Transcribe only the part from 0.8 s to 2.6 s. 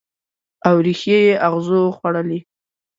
ریښې یې اغزو وخوړلي